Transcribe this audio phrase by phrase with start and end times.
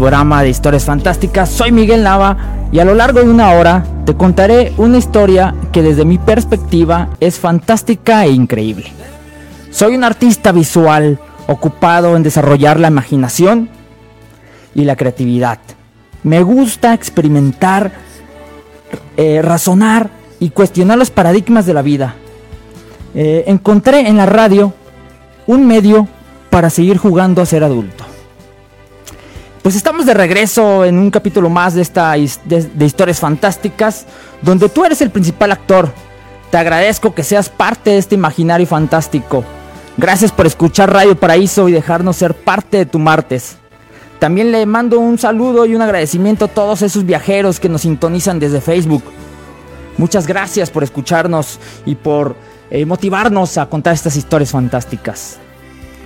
[0.00, 1.50] Programa de historias fantásticas.
[1.50, 2.34] Soy Miguel Nava
[2.72, 7.10] y a lo largo de una hora te contaré una historia que desde mi perspectiva
[7.20, 8.86] es fantástica e increíble.
[9.70, 13.68] Soy un artista visual ocupado en desarrollar la imaginación
[14.74, 15.58] y la creatividad.
[16.22, 17.92] Me gusta experimentar,
[19.18, 22.14] eh, razonar y cuestionar los paradigmas de la vida.
[23.14, 24.72] Eh, encontré en la radio
[25.46, 26.08] un medio
[26.48, 27.99] para seguir jugando a ser adulto.
[29.62, 34.06] Pues estamos de regreso en un capítulo más de esta de, historias fantásticas,
[34.40, 35.92] donde tú eres el principal actor.
[36.50, 39.44] Te agradezco que seas parte de este imaginario fantástico.
[39.98, 43.58] Gracias por escuchar Radio Paraíso y dejarnos ser parte de tu martes.
[44.18, 48.38] También le mando un saludo y un agradecimiento a todos esos viajeros que nos sintonizan
[48.38, 49.04] desde Facebook.
[49.98, 52.34] Muchas gracias por escucharnos y por
[52.70, 55.38] eh, motivarnos a contar estas historias fantásticas.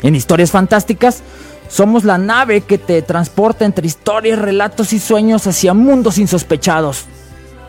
[0.03, 1.23] En historias fantásticas
[1.69, 7.07] somos la nave que te transporta entre historias, relatos y sueños hacia mundos insospechados.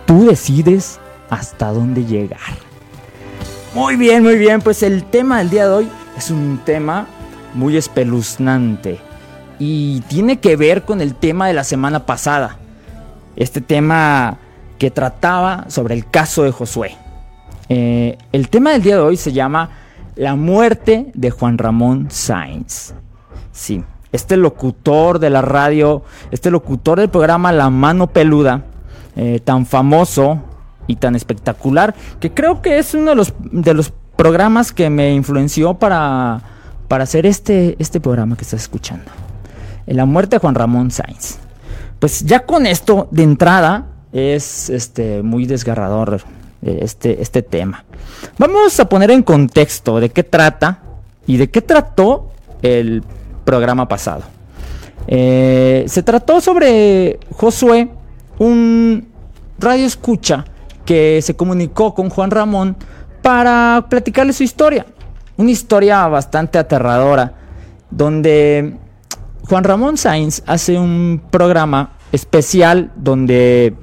[0.05, 2.39] Tú decides hasta dónde llegar.
[3.73, 7.07] Muy bien, muy bien, pues el tema del día de hoy es un tema
[7.53, 8.99] muy espeluznante
[9.59, 12.57] y tiene que ver con el tema de la semana pasada.
[13.35, 14.37] Este tema
[14.77, 16.95] que trataba sobre el caso de Josué.
[17.69, 19.69] Eh, el tema del día de hoy se llama
[20.15, 22.93] La muerte de Juan Ramón Sainz.
[23.55, 28.65] Sí, este locutor de la radio, este locutor del programa La Mano Peluda,
[29.15, 30.41] eh, tan famoso
[30.87, 35.13] y tan espectacular, que creo que es uno de los, de los programas que me
[35.13, 36.41] influenció para,
[36.89, 39.09] para hacer este, este programa que estás escuchando.
[39.87, 41.37] La muerte de Juan Ramón Sainz.
[41.99, 46.21] Pues ya con esto de entrada es este, muy desgarrador
[46.61, 47.85] eh, este, este tema.
[48.37, 50.81] Vamos a poner en contexto de qué trata
[51.25, 53.01] y de qué trató el
[53.45, 54.23] programa pasado.
[55.07, 57.89] Eh, se trató sobre Josué,
[58.39, 59.07] un
[59.59, 60.45] radio escucha
[60.85, 62.75] que se comunicó con Juan Ramón
[63.21, 64.85] para platicarle su historia.
[65.37, 67.33] Una historia bastante aterradora,
[67.89, 68.77] donde
[69.47, 73.75] Juan Ramón Sainz hace un programa especial donde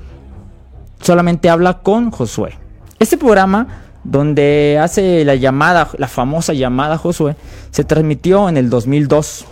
[1.00, 2.58] solamente habla con Josué.
[2.98, 3.66] Este programa
[4.04, 7.36] donde hace la llamada, la famosa llamada Josué,
[7.70, 9.46] se transmitió en el 2002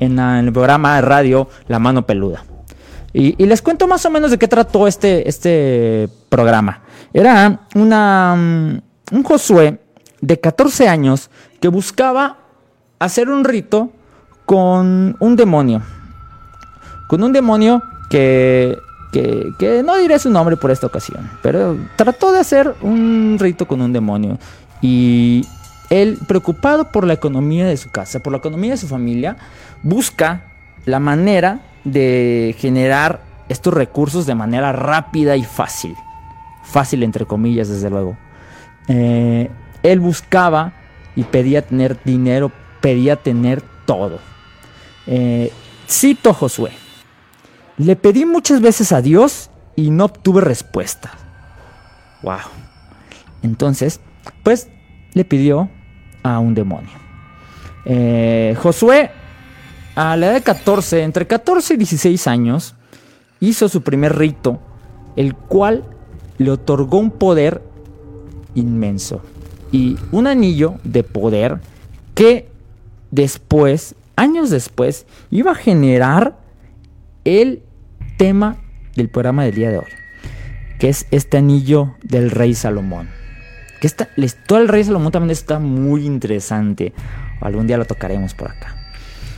[0.00, 2.44] en, el programa de radio La Mano Peluda.
[3.12, 6.82] Y, les cuento más o menos de qué trató este, este programa.
[7.12, 9.80] Era una, mm, un Josué
[10.20, 11.30] de 14 años
[11.60, 12.38] que buscaba
[12.98, 13.90] hacer un rito
[14.46, 15.82] con un demonio.
[17.08, 18.78] Con un demonio que,
[19.12, 23.66] que, que, no diré su nombre por esta ocasión, pero trató de hacer un rito
[23.66, 24.38] con un demonio.
[24.80, 25.44] Y
[25.90, 29.36] él, preocupado por la economía de su casa, por la economía de su familia,
[29.82, 30.44] busca
[30.86, 35.96] la manera de generar estos recursos de manera rápida y fácil.
[36.62, 38.16] Fácil entre comillas, desde luego.
[38.86, 39.50] Eh,
[39.82, 40.72] él buscaba
[41.16, 44.20] y pedía tener dinero, pedía tener todo.
[45.06, 45.52] Eh,
[45.88, 46.70] cito Josué.
[47.78, 51.10] Le pedí muchas veces a Dios y no obtuve respuesta.
[52.22, 52.38] Wow.
[53.42, 54.00] Entonces,
[54.44, 54.68] pues
[55.14, 55.68] le pidió
[56.22, 56.90] a un demonio.
[57.84, 59.10] Eh, Josué
[59.94, 62.74] a la edad de 14, entre 14 y 16 años,
[63.40, 64.60] hizo su primer rito,
[65.16, 65.84] el cual
[66.38, 67.62] le otorgó un poder
[68.54, 69.22] inmenso
[69.72, 71.60] y un anillo de poder
[72.14, 72.48] que
[73.10, 76.38] después, años después, iba a generar
[77.24, 77.62] el
[78.16, 78.56] tema
[78.96, 79.92] del programa del día de hoy,
[80.78, 83.19] que es este anillo del rey Salomón.
[83.80, 86.92] Que esta, la historia del rey Salomón también está muy interesante.
[87.40, 88.76] Algún día lo tocaremos por acá.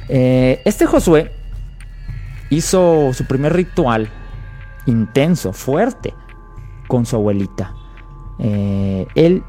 [0.09, 1.33] Eh, este Josué
[2.51, 4.11] hizo su primer ritual
[4.87, 6.13] intenso, fuerte,
[6.89, 7.75] con su abuelita.
[8.39, 9.43] Eh, él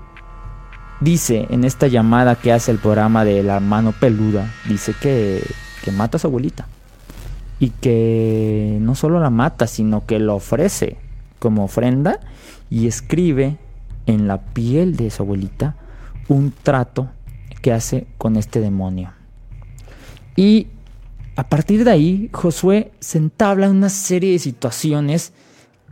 [1.01, 5.43] dice en esta llamada que hace el programa de la mano peluda, dice que,
[5.83, 6.67] que mata a su abuelita.
[7.59, 10.97] Y que no solo la mata, sino que lo ofrece
[11.39, 12.19] como ofrenda
[12.69, 13.57] y escribe
[14.05, 15.75] en la piel de su abuelita
[16.27, 17.09] un trato
[17.61, 19.11] que hace con este demonio.
[20.35, 20.67] Y
[21.35, 25.33] a partir de ahí, Josué se entabla en una serie de situaciones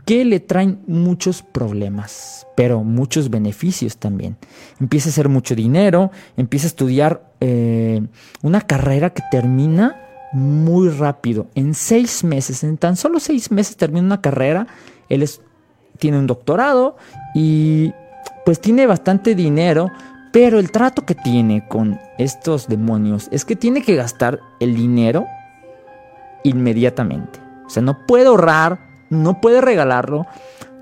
[0.04, 4.36] que le traen muchos problemas, pero muchos beneficios también.
[4.80, 8.02] Empieza a hacer mucho dinero, empieza a estudiar eh,
[8.42, 9.96] una carrera que termina
[10.32, 11.48] muy rápido.
[11.54, 14.66] En seis meses, en tan solo seis meses termina una carrera.
[15.08, 15.28] Él
[15.98, 16.96] tiene un doctorado
[17.34, 17.92] y
[18.44, 19.90] pues tiene bastante dinero,
[20.32, 25.26] pero el trato que tiene con estos demonios es que tiene que gastar el dinero
[26.44, 27.40] inmediatamente.
[27.66, 28.80] O sea, no puede ahorrar,
[29.10, 30.26] no puede regalarlo,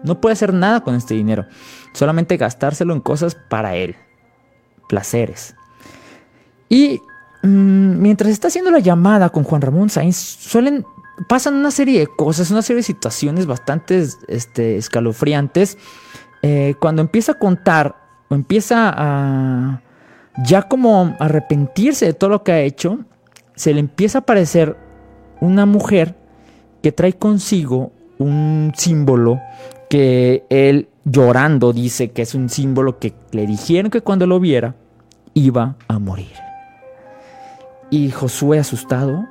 [0.03, 1.47] no puede hacer nada con este dinero.
[1.93, 3.97] Solamente gastárselo en cosas para él.
[4.89, 5.55] Placeres.
[6.69, 7.01] Y
[7.43, 10.85] mm, mientras está haciendo la llamada con Juan Ramón Sainz, suelen
[11.29, 15.77] pasan una serie de cosas, una serie de situaciones bastante este, escalofriantes.
[16.43, 17.95] Eh, cuando empieza a contar
[18.29, 19.83] o empieza a
[20.45, 23.01] ya como arrepentirse de todo lo que ha hecho,
[23.55, 24.77] se le empieza a aparecer
[25.41, 26.15] una mujer
[26.83, 29.41] que trae consigo un símbolo
[29.89, 34.75] que él llorando dice que es un símbolo que le dijeron que cuando lo viera
[35.35, 36.33] iba a morir.
[37.91, 39.27] Y Josué asustado,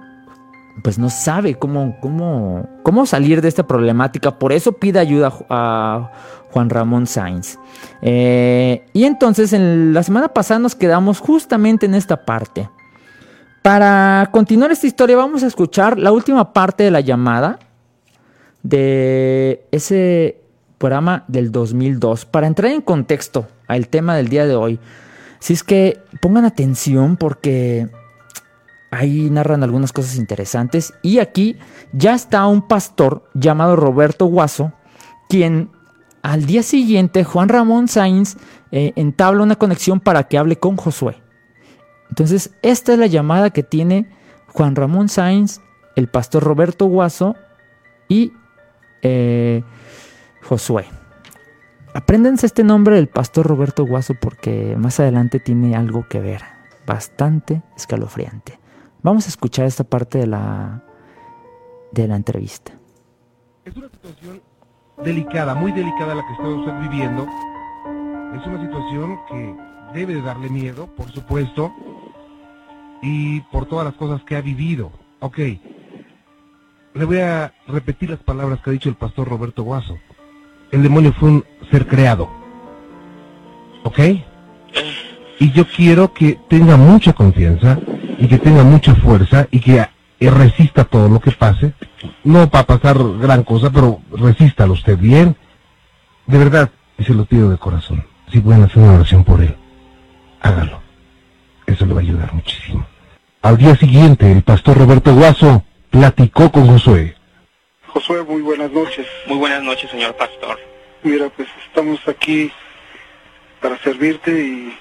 [0.83, 6.11] pues no sabe cómo, cómo, cómo salir de esta problemática, por eso pide ayuda a
[6.51, 7.57] Juan Ramón Sainz.
[8.01, 12.69] Eh, y entonces en la semana pasada nos quedamos justamente en esta parte.
[13.61, 17.59] Para continuar esta historia vamos a escuchar la última parte de la llamada
[18.63, 20.41] de ese
[20.77, 24.79] programa del 2002 para entrar en contexto al tema del día de hoy.
[25.39, 27.89] Si es que pongan atención porque
[28.91, 31.57] ahí narran algunas cosas interesantes y aquí
[31.93, 34.73] ya está un pastor llamado Roberto Guaso
[35.29, 35.69] quien
[36.21, 38.35] al día siguiente Juan Ramón Sainz
[38.71, 41.21] eh, entabla una conexión para que hable con Josué.
[42.09, 44.09] Entonces, esta es la llamada que tiene
[44.47, 45.61] Juan Ramón Sainz,
[45.95, 47.35] el pastor Roberto Guaso
[48.07, 48.33] y
[49.01, 49.63] eh,
[50.43, 50.85] Josué.
[51.93, 56.41] Apréndense este nombre del pastor Roberto Guaso porque más adelante tiene algo que ver,
[56.85, 58.59] bastante escalofriante.
[59.01, 60.83] Vamos a escuchar esta parte de la,
[61.91, 62.73] de la entrevista.
[63.63, 64.41] Es una situación
[65.03, 67.23] delicada, muy delicada la que está usted viviendo.
[68.35, 69.55] Es una situación que
[69.93, 71.71] debe de darle miedo, por supuesto,
[73.01, 74.91] y por todas las cosas que ha vivido.
[75.21, 75.37] Ok,
[76.93, 79.97] le voy a repetir las palabras que ha dicho el pastor Roberto Guaso.
[80.71, 82.29] El demonio fue un ser creado.
[83.83, 83.99] ¿Ok?
[85.39, 87.79] Y yo quiero que tenga mucha confianza
[88.17, 89.87] y que tenga mucha fuerza y que
[90.19, 91.73] resista todo lo que pase.
[92.23, 95.35] No para pasar gran cosa, pero resístalo usted bien.
[96.27, 98.05] De verdad, y se lo pido de corazón.
[98.31, 99.55] Si pueden hacer una oración por él
[100.41, 100.81] hágalo.
[101.65, 102.85] Eso le va a ayudar muchísimo.
[103.41, 107.15] Al día siguiente, el pastor Roberto Guaso platicó con Josué.
[107.87, 109.07] Josué, muy buenas noches.
[109.27, 110.59] Muy buenas noches, señor pastor.
[111.03, 112.51] Mira, pues estamos aquí
[113.61, 114.77] para servirte y,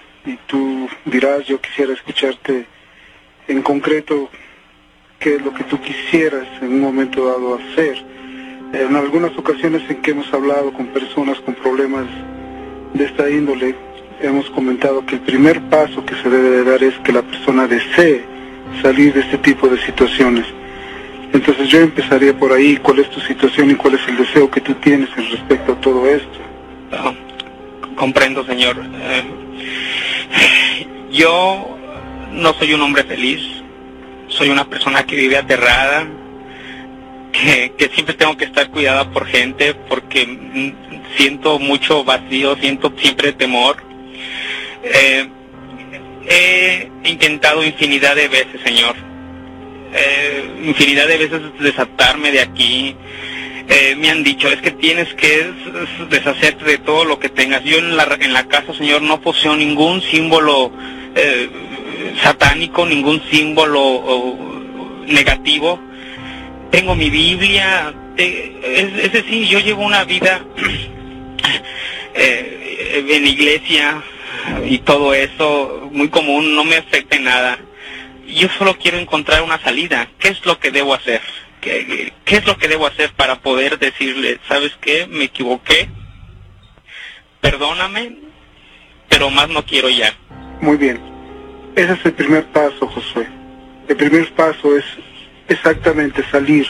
[0.47, 2.67] tú dirás, yo quisiera escucharte
[3.47, 4.29] en concreto
[5.19, 8.05] qué es lo que tú quisieras en un momento dado hacer.
[8.73, 12.07] En algunas ocasiones en que hemos hablado con personas con problemas
[12.93, 13.75] de esta índole,
[14.21, 17.67] hemos comentado que el primer paso que se debe de dar es que la persona
[17.67, 18.25] desee
[18.83, 20.47] salir de este tipo de situaciones.
[21.33, 24.61] Entonces yo empezaría por ahí, cuál es tu situación y cuál es el deseo que
[24.61, 26.39] tú tienes en respecto a todo esto.
[26.93, 27.13] Ah,
[27.97, 28.77] comprendo, señor.
[28.79, 29.48] Eh,
[31.11, 31.77] yo
[32.33, 33.41] no soy un hombre feliz,
[34.29, 36.07] soy una persona que vive aterrada,
[37.33, 40.75] que, siempre tengo que estar cuidada por gente porque
[41.17, 43.89] siento mucho vacío, siento siempre temor
[44.83, 45.29] eh,
[46.27, 48.95] he intentado infinidad de veces, Señor.
[49.95, 52.95] Eh, infinidad de veces desatarme de aquí.
[53.69, 55.51] Eh, me han dicho, es que tienes que
[56.09, 57.63] deshacerte de todo lo que tengas.
[57.65, 60.73] Yo en la, en la casa, Señor, no poseo ningún símbolo
[62.23, 64.37] satánico, ningún símbolo
[65.07, 65.81] negativo.
[66.71, 67.93] Tengo mi Biblia.
[68.17, 70.41] es, es decir, yo llevo una vida
[72.15, 74.03] eh, en iglesia
[74.67, 77.59] y todo eso, muy común, no me afecta nada.
[78.27, 80.09] Yo solo quiero encontrar una salida.
[80.19, 81.23] ¿Qué es lo que debo hacer?
[81.61, 85.89] ¿Qué, es lo que debo hacer para poder decirle, sabes qué, me equivoqué,
[87.41, 88.17] perdóname,
[89.09, 90.15] pero más no quiero ya?
[90.61, 91.01] Muy bien.
[91.75, 93.27] Ese es el primer paso, Josué.
[93.89, 94.85] El primer paso es
[95.49, 96.67] exactamente salir,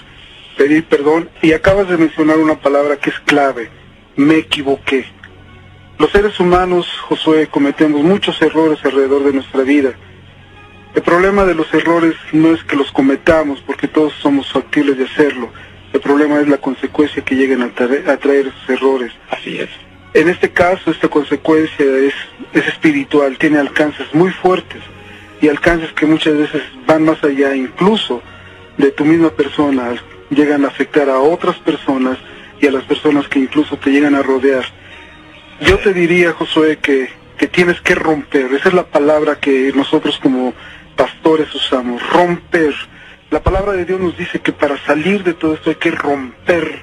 [0.56, 3.70] pedir perdón y acabas de mencionar una palabra que es clave,
[4.16, 5.04] me equivoqué.
[5.98, 9.94] Los seres humanos, Josué, cometemos muchos errores alrededor de nuestra vida.
[10.98, 15.04] El problema de los errores no es que los cometamos, porque todos somos factibles de
[15.04, 15.48] hacerlo.
[15.92, 19.12] El problema es la consecuencia que lleguen a, traer, a traer esos errores.
[19.30, 19.68] Así es.
[20.12, 22.14] En este caso, esta consecuencia es,
[22.52, 24.82] es espiritual, tiene alcances muy fuertes
[25.40, 28.20] y alcances que muchas veces van más allá incluso
[28.76, 29.94] de tu misma persona,
[30.30, 32.18] llegan a afectar a otras personas
[32.60, 34.64] y a las personas que incluso te llegan a rodear.
[35.60, 38.52] Yo te diría, Josué, que, que tienes que romper.
[38.52, 40.54] Esa es la palabra que nosotros como
[40.98, 42.74] pastores usamos, romper.
[43.30, 46.82] La palabra de Dios nos dice que para salir de todo esto hay que romper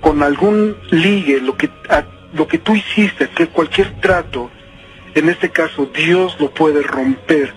[0.00, 1.70] con algún ligue lo que,
[2.32, 4.50] lo que tú hiciste, que cualquier trato,
[5.14, 7.52] en este caso Dios lo puede romper.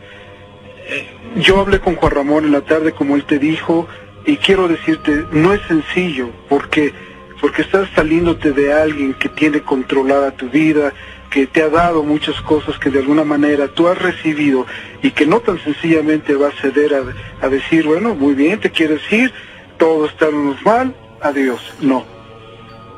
[1.38, 3.88] Yo hablé con Juan Ramón en la tarde, como él te dijo,
[4.26, 6.94] y quiero decirte, no es sencillo, porque
[7.42, 10.94] porque estás saliéndote de alguien que tiene controlada tu vida,
[11.32, 14.66] que te ha dado muchas cosas que de alguna manera tú has recibido
[15.02, 18.70] y que no tan sencillamente va a ceder a, a decir, bueno, muy bien, te
[18.70, 19.32] quieres ir,
[19.78, 21.60] todo está normal, adiós.
[21.82, 22.06] No,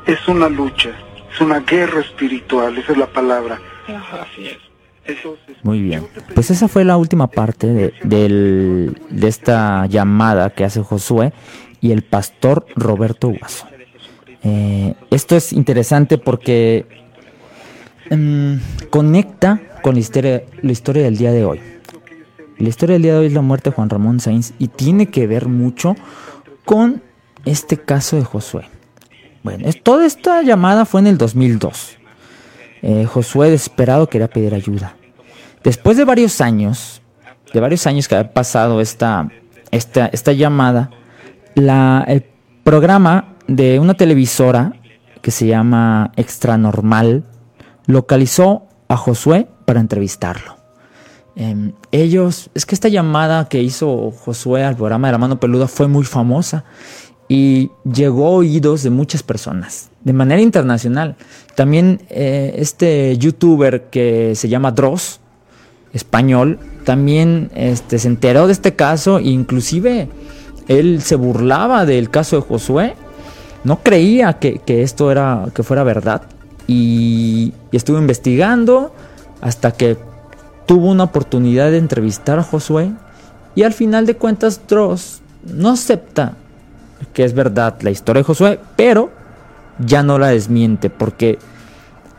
[0.06, 0.90] es una lucha,
[1.32, 3.58] es una guerra espiritual, esa es la palabra.
[4.20, 4.58] Así es.
[5.62, 6.06] Muy bien.
[6.34, 11.32] Pues esa fue la última parte de, del- de esta llamada que hace Josué
[11.80, 13.66] y el pastor Roberto Guaso.
[14.42, 16.86] Eh, esto es interesante porque
[18.10, 18.54] mm,
[18.90, 21.60] conecta con la historia, la historia del día de hoy.
[22.58, 25.06] La historia del día de hoy es la muerte de Juan Ramón Sainz y tiene
[25.06, 25.96] que ver mucho
[26.64, 27.02] con
[27.44, 28.66] este caso de Josué.
[29.42, 31.98] Bueno, toda esta llamada fue en el 2002.
[32.82, 34.96] Eh, Josué desesperado quería pedir ayuda.
[35.62, 37.02] Después de varios años,
[37.52, 39.28] de varios años que había pasado esta,
[39.70, 40.90] esta, esta llamada,
[41.54, 42.24] la, el
[42.62, 44.74] programa de una televisora
[45.20, 47.24] que se llama Extra Normal
[47.86, 50.56] localizó a Josué para entrevistarlo.
[51.36, 55.66] Em, ellos, es que esta llamada que hizo Josué al programa de la mano peluda
[55.66, 56.64] fue muy famosa
[57.28, 61.16] y llegó a oídos de muchas personas de manera internacional.
[61.56, 65.20] También eh, este youtuber que se llama Dross,
[65.92, 70.08] español, también este, se enteró de este caso e inclusive
[70.68, 72.94] él se burlaba del caso de Josué.
[73.64, 76.22] No creía que, que esto era que fuera verdad
[76.66, 78.94] y, y estuvo investigando
[79.40, 79.96] hasta que
[80.66, 82.90] tuvo una oportunidad de entrevistar a Josué
[83.54, 86.34] y al final de cuentas Dross no acepta
[87.12, 89.10] que es verdad la historia de Josué, pero
[89.78, 91.38] ya no la desmiente porque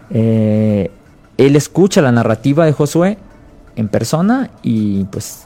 [0.10, 0.92] eh,
[1.38, 3.18] él escucha la narrativa de Josué
[3.75, 5.46] en persona y pues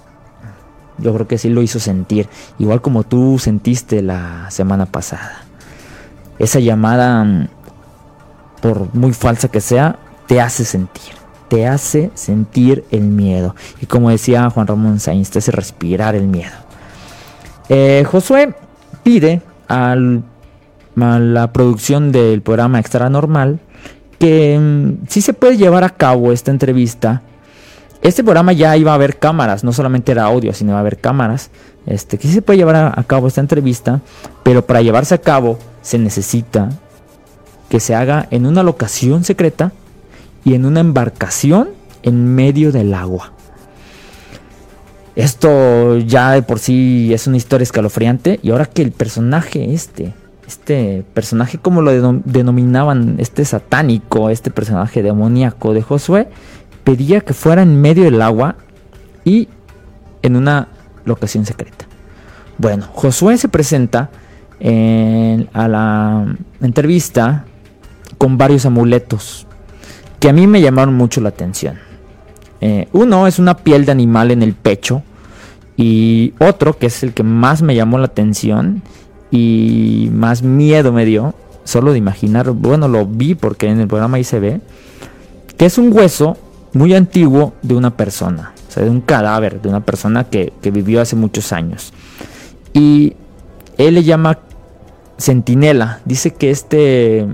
[0.98, 2.28] yo creo que sí lo hizo sentir,
[2.58, 5.44] igual como tú sentiste la semana pasada.
[6.38, 7.48] Esa llamada, mm,
[8.62, 9.98] por muy falsa que sea,
[10.28, 11.14] te hace sentir,
[11.48, 13.56] te hace sentir el miedo.
[13.82, 16.56] Y como decía Juan Ramón Sainz, te hace respirar el miedo.
[17.70, 18.54] Eh, Josué
[19.04, 20.24] pide al-
[21.00, 23.60] a la producción del programa Extra Normal
[24.20, 27.22] que mm, si se puede llevar a cabo esta entrevista.
[28.02, 30.98] Este programa ya iba a haber cámaras, no solamente era audio, sino iba a haber
[31.00, 31.50] cámaras.
[31.86, 34.02] Este, que sí se puede llevar a, a cabo esta entrevista,
[34.44, 36.70] pero para llevarse a cabo se necesita
[37.70, 39.72] que se haga en una locación secreta
[40.44, 41.70] y en una embarcación
[42.04, 43.34] en medio del agua.
[45.16, 48.40] Esto ya de por sí es una historia escalofriante.
[48.42, 50.14] Y ahora que el personaje este,
[50.48, 56.30] este personaje como lo denom- denominaban, este satánico, este personaje demoníaco de Josué,
[56.84, 58.56] pedía que fuera en medio del agua
[59.26, 59.50] y
[60.22, 60.70] en una
[61.06, 61.86] locación secreta.
[62.58, 64.10] Bueno, Josué se presenta
[64.62, 67.46] en- a la entrevista
[68.20, 69.48] con varios amuletos
[70.20, 71.80] que a mí me llamaron mucho la atención.
[72.62, 75.02] Eh, uno es una piel de animal en el pecho.
[75.78, 78.84] Y otro, que es el que más me llamó la atención
[79.32, 81.34] y más miedo me dio,
[81.64, 84.60] solo de imaginar, bueno, lo vi porque en el programa ahí se ve,
[85.58, 86.38] que es un hueso
[86.74, 90.70] muy antiguo de una persona, o sea, de un cadáver, de una persona que, que
[90.70, 91.94] vivió hace muchos años.
[92.74, 93.14] Y
[93.78, 94.40] él le llama
[95.18, 97.26] centinela, dice que este,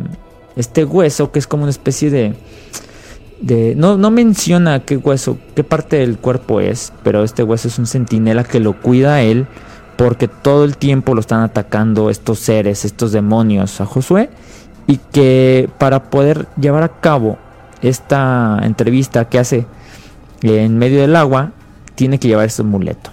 [0.55, 3.75] este hueso que es como una especie de...
[3.75, 7.87] no, no menciona qué hueso, qué parte del cuerpo es, pero este hueso es un
[7.87, 9.47] centinela que lo cuida a él
[9.97, 14.29] porque todo el tiempo lo están atacando estos seres, estos demonios a Josué
[14.87, 17.37] y que para poder llevar a cabo
[17.81, 19.65] esta entrevista que hace
[20.41, 21.51] en medio del agua,
[21.95, 23.09] tiene que llevar este amuleto.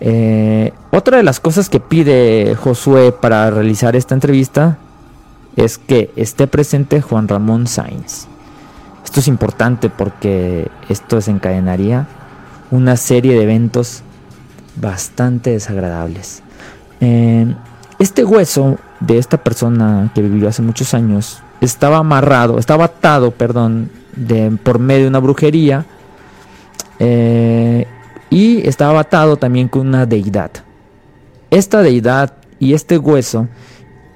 [0.00, 4.78] Eh, otra de las cosas que pide Josué para realizar esta entrevista
[5.56, 8.26] es que esté presente Juan Ramón Sainz.
[9.04, 12.06] Esto es importante porque esto desencadenaría
[12.70, 14.02] una serie de eventos
[14.76, 16.42] bastante desagradables.
[17.00, 17.54] Eh,
[17.98, 23.90] este hueso de esta persona que vivió hace muchos años estaba amarrado, estaba atado, perdón,
[24.62, 25.84] por medio de una brujería
[26.98, 27.86] eh,
[28.30, 30.50] y estaba atado también con una deidad.
[31.50, 33.48] Esta deidad y este hueso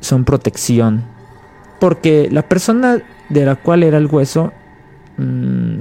[0.01, 1.14] son protección
[1.81, 4.53] porque la persona de la cual era el hueso
[5.17, 5.79] mm,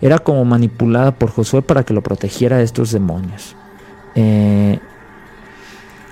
[0.00, 3.56] era como manipulada por Josué para que lo protegiera de estos demonios.
[4.14, 4.78] Eh,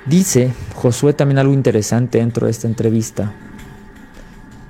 [0.07, 3.33] dice Josué también algo interesante dentro de esta entrevista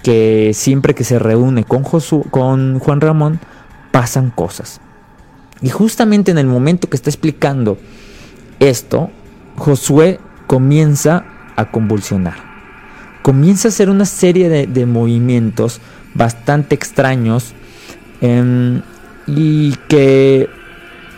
[0.03, 1.83] que siempre que se reúne con,
[2.31, 3.41] con Juan Ramón
[3.91, 4.81] pasan cosas.
[5.63, 7.79] Y justamente en el momento que está explicando
[8.61, 9.11] esto,
[9.57, 11.25] Josué comienza
[11.57, 12.54] a convulsionar.
[13.25, 15.81] Comienza a hacer una serie de, movimientos
[16.13, 17.55] bastante extraños
[18.21, 18.83] em,
[19.27, 20.51] y que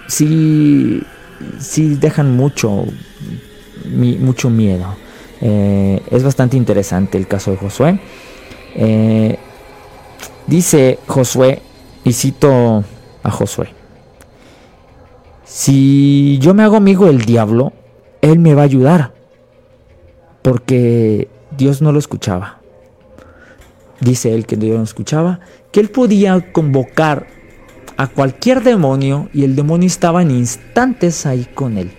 [0.07, 1.03] sí,
[1.59, 2.85] sí dejan mucho,
[4.21, 4.95] mucho miedo.
[5.41, 7.99] Eh, es bastante interesante el caso de Josué.
[8.77, 9.37] Eh,
[10.47, 11.61] dice Josué,
[12.05, 12.85] y cito
[13.25, 13.71] a Josué,
[15.45, 17.73] si yo me hago amigo del diablo,
[18.23, 19.13] él me va a ayudar,
[20.43, 22.61] porque Dios no lo escuchaba.
[24.01, 25.41] Dice él que Dios no escuchaba,
[25.73, 27.27] que él podía convocar
[27.97, 31.91] a cualquier demonio y el demonio estaba en instantes ahí con él.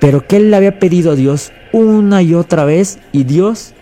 [0.00, 3.72] Pero que él le había pedido a Dios una y otra vez y Dios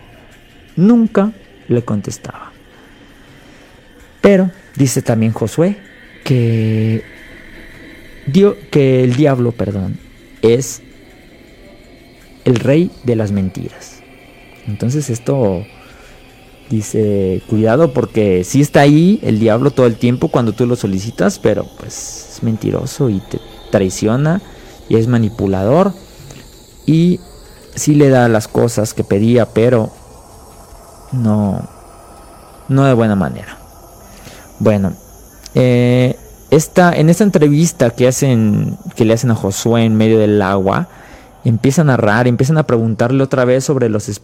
[0.75, 1.33] nunca
[1.67, 2.51] le contestaba.
[4.21, 5.75] Pero dice también Josué
[6.23, 7.03] que,
[8.25, 9.97] dio, que el diablo, perdón,
[10.41, 10.81] es
[12.45, 13.92] el rey de las mentiras.
[14.67, 15.63] Entonces esto
[16.69, 21.39] dice, cuidado porque si está ahí el diablo todo el tiempo cuando tú lo solicitas,
[21.39, 23.39] pero pues es mentiroso y te
[23.71, 24.41] traiciona
[24.89, 25.93] y es manipulador
[26.85, 27.19] y
[27.75, 29.91] sí le da las cosas que pedía, pero
[31.11, 31.67] no,
[32.69, 33.57] no de buena manera.
[34.59, 34.93] Bueno,
[35.55, 36.17] eh,
[36.51, 40.87] esta, en esta entrevista que, hacen, que le hacen a Josué en medio del agua,
[41.43, 44.21] empiezan a narrar, empiezan a preguntarle otra vez sobre los,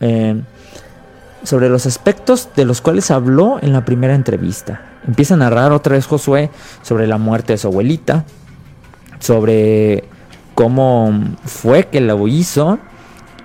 [0.00, 0.40] eh,
[1.42, 4.82] sobre los aspectos de los cuales habló en la primera entrevista.
[5.06, 6.50] Empieza a narrar otra vez Josué
[6.82, 8.24] sobre la muerte de su abuelita,
[9.20, 10.04] sobre
[10.54, 11.12] cómo
[11.44, 12.78] fue que lo hizo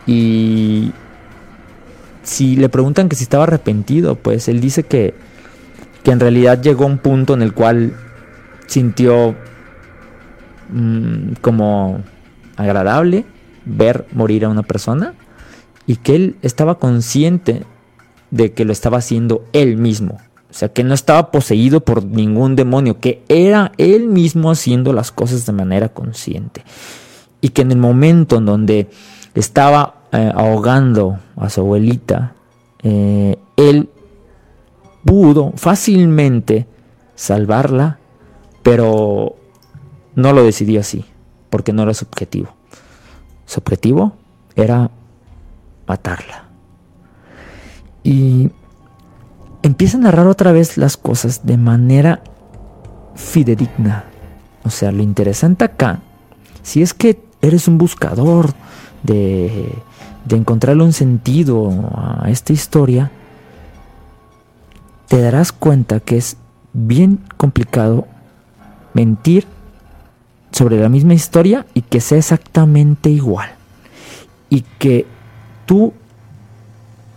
[0.07, 0.91] y
[2.23, 5.13] si le preguntan que si estaba arrepentido, pues él dice que,
[6.03, 7.93] que en realidad llegó a un punto en el cual
[8.67, 9.35] sintió
[10.69, 12.01] mm, como
[12.57, 13.25] agradable
[13.65, 15.13] ver morir a una persona
[15.87, 17.63] y que él estaba consciente
[18.29, 20.17] de que lo estaba haciendo él mismo.
[20.49, 25.11] O sea, que no estaba poseído por ningún demonio, que era él mismo haciendo las
[25.11, 26.63] cosas de manera consciente.
[27.39, 28.89] Y que en el momento en donde
[29.33, 32.35] estaba eh, ahogando a su abuelita,
[32.83, 33.89] eh, él
[35.05, 36.67] pudo fácilmente
[37.15, 37.99] salvarla,
[38.61, 39.35] pero
[40.15, 41.05] no lo decidió así,
[41.49, 42.53] porque no era su objetivo.
[43.45, 44.17] Su objetivo
[44.55, 44.91] era
[45.91, 46.45] matarla.
[48.03, 48.49] Y
[49.61, 52.23] empieza a narrar otra vez las cosas de manera
[53.15, 54.05] fidedigna.
[54.63, 55.99] O sea, lo interesante acá,
[56.63, 58.53] si es que eres un buscador
[59.03, 59.71] de
[60.25, 63.11] de encontrarle un sentido a esta historia,
[65.07, 66.37] te darás cuenta que es
[66.73, 68.07] bien complicado
[68.93, 69.45] mentir
[70.51, 73.49] sobre la misma historia y que sea exactamente igual.
[74.49, 75.05] Y que
[75.65, 75.93] tú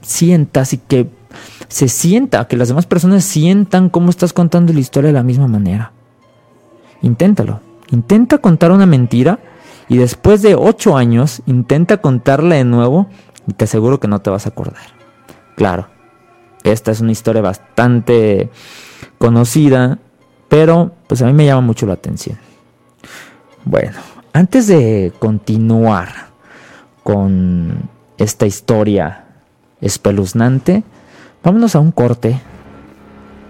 [0.03, 1.09] sientas y que
[1.69, 5.49] se sienta, que las demás personas sientan cómo estás contando la historia de la misma
[5.49, 5.93] manera.
[7.03, 7.61] Inténtalo.
[7.91, 9.39] Intenta contar una mentira
[9.89, 13.09] y después de ocho años intenta contarla de nuevo
[13.47, 14.83] y te aseguro que no te vas a acordar.
[15.57, 15.89] Claro,
[16.65, 18.51] esta es una historia bastante
[19.19, 19.99] conocida,
[20.49, 22.39] pero pues a mí me llama mucho la atención.
[23.65, 23.99] Bueno,
[24.33, 26.09] antes de continuar
[27.03, 29.25] con esta historia
[29.81, 30.85] espeluznante,
[31.45, 32.41] Vámonos a un corte.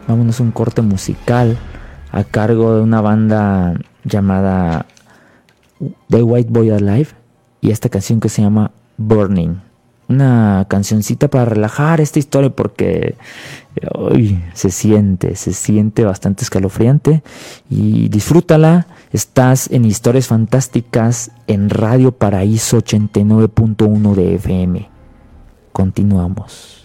[0.08, 1.56] Vámonos a un corte musical
[2.10, 4.86] a cargo de una banda llamada
[6.10, 7.10] The White Boy Alive
[7.60, 9.60] y esta canción que se llama Burning.
[10.06, 13.16] Una cancioncita para relajar esta historia porque
[14.52, 17.22] se siente, se siente bastante escalofriante
[17.70, 18.86] y disfrútala.
[19.12, 24.88] Estás en Historias Fantásticas en Radio Paraíso 89.1 de FM.
[25.72, 26.83] Continuamos.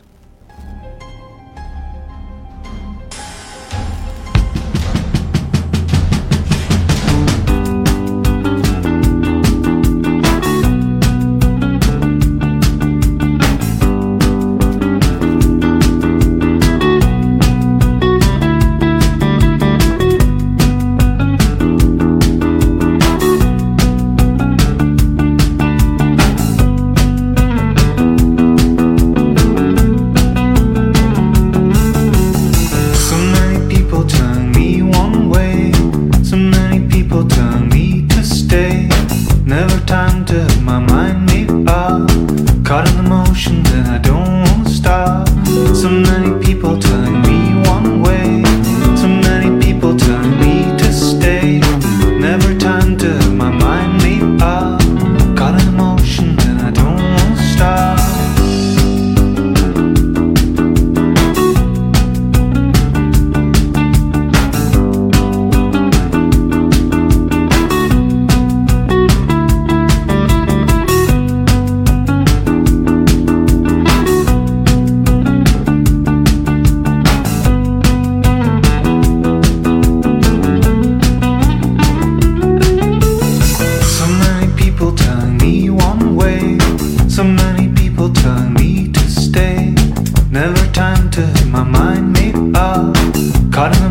[93.59, 93.88] Economy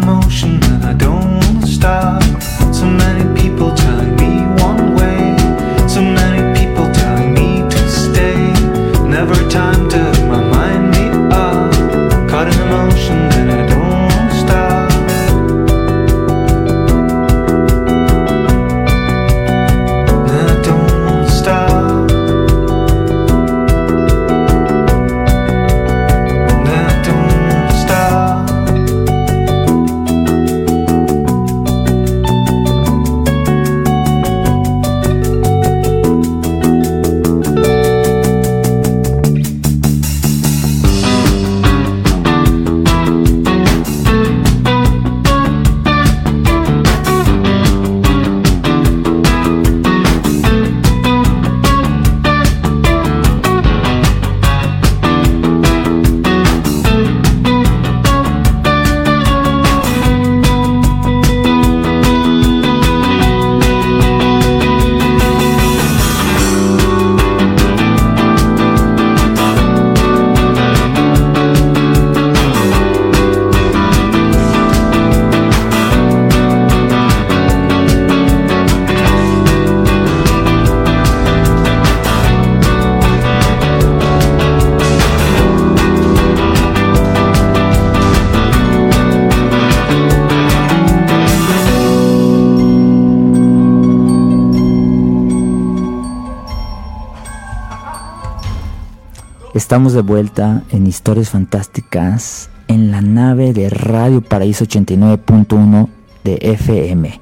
[99.58, 105.88] Estamos de vuelta en Historias Fantásticas en la nave de Radio Paraíso 89.1
[106.22, 107.20] de FM.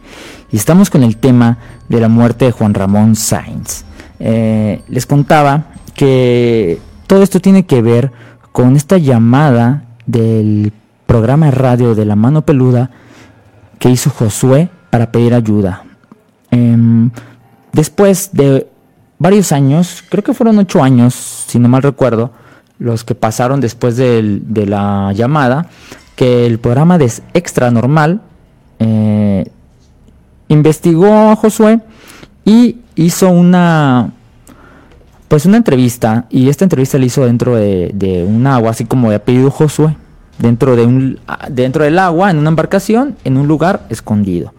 [0.52, 1.56] Y estamos con el tema
[1.88, 3.84] de la muerte de Juan Ramón Sainz.
[4.20, 8.12] Eh, les contaba que todo esto tiene que ver
[8.52, 10.74] con esta llamada del
[11.06, 12.90] programa de radio de la mano peluda
[13.78, 15.84] que hizo Josué para pedir ayuda.
[16.50, 17.10] Em,
[17.72, 18.68] después de
[19.18, 22.30] varios años, creo que fueron ocho años, si no mal recuerdo,
[22.78, 25.68] los que pasaron después de, la llamada,
[26.14, 28.20] que el programa de Extra Normal
[28.78, 29.50] eh,
[30.48, 31.80] investigó a Josué
[32.44, 34.12] y hizo una
[35.28, 39.16] pues una entrevista y esta entrevista la hizo dentro de, un agua así como de
[39.16, 39.96] apellido Josué
[40.38, 41.18] dentro de un
[41.50, 44.54] dentro del agua en una embarcación en un lugar escondido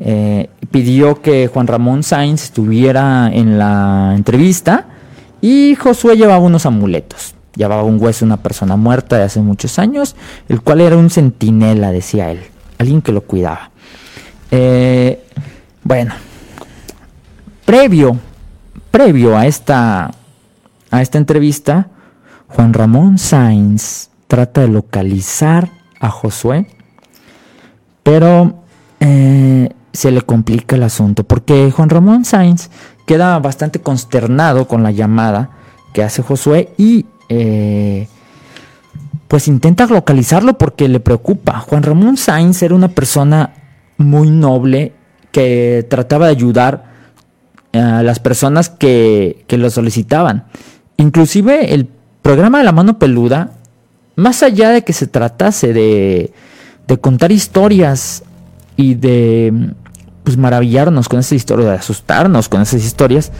[0.00, 4.86] eh, pidió que Juan Ramón Sainz estuviera en la entrevista
[5.40, 7.34] y Josué llevaba unos amuletos.
[7.54, 10.14] Llevaba un hueso de una persona muerta de hace muchos años,
[10.48, 12.40] el cual era un centinela, decía él,
[12.78, 13.70] alguien que lo cuidaba.
[14.50, 15.24] Eh,
[15.82, 16.14] bueno,
[17.64, 18.16] previo,
[18.90, 20.10] previo a esta,
[20.90, 21.88] a esta entrevista,
[22.48, 25.68] Juan Ramón Sainz trata de localizar
[26.00, 26.66] a Josué,
[28.02, 28.62] pero
[29.00, 32.70] eh, se le complica el asunto porque Juan Ramón Sainz
[33.04, 35.50] queda bastante consternado con la llamada
[35.92, 38.06] que hace Josué y eh,
[39.26, 41.58] pues intenta localizarlo porque le preocupa.
[41.58, 43.54] Juan Ramón Sainz era una persona
[43.96, 44.92] muy noble
[45.32, 46.92] que trataba de ayudar
[47.72, 50.44] a las personas que, que lo solicitaban.
[50.96, 51.88] Inclusive el
[52.22, 53.50] programa de la mano peluda,
[54.14, 56.32] más allá de que se tratase de,
[56.86, 58.22] de contar historias
[58.76, 59.74] y de
[60.28, 63.32] pues maravillarnos con esas historias, asustarnos con esas historias,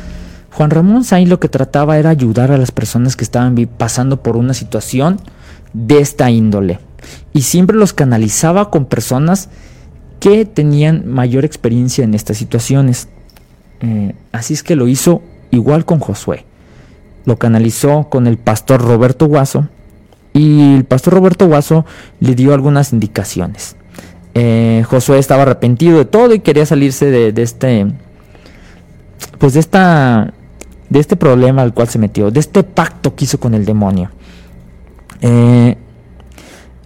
[0.53, 4.38] Juan Ramón Sainz lo que trataba era ayudar a las personas que estaban pasando por
[4.38, 5.20] una situación
[5.74, 6.79] de esta índole.
[7.35, 9.51] Y siempre los canalizaba con personas
[10.18, 13.09] que tenían mayor experiencia en estas situaciones.
[13.83, 15.20] Eh, así es que lo hizo
[15.51, 16.46] igual con Josué.
[17.27, 19.68] Lo canalizó con el pastor Roberto Guaso
[20.33, 21.85] y el pastor Roberto Guaso
[22.18, 23.77] le dio algunas indicaciones.
[24.35, 27.87] Eh, Josué estaba arrepentido de todo y quería salirse de, este,
[29.38, 30.33] pues de esta,
[30.88, 34.11] de este problema al cual se metió, de este pacto que hizo con el demonio.
[35.21, 35.77] Eh,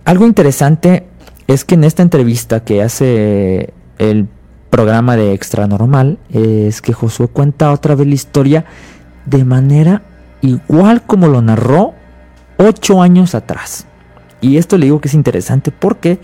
[0.04, 1.06] algo interesante
[1.46, 4.28] es que en esta entrevista que hace el
[4.70, 8.64] programa de Extra Normal, es que Josué cuenta otra vez la historia
[9.26, 10.02] de manera
[10.40, 11.92] igual como lo narró
[12.56, 13.86] ocho años atrás.
[14.40, 16.20] Y esto le digo que es interesante porque